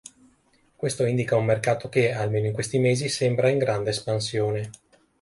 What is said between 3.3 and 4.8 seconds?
in grande espansione.